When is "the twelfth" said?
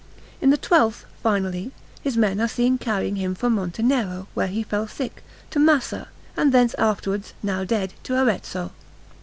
0.49-1.05